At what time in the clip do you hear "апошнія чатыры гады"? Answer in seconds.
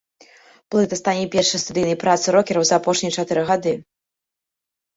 2.81-3.77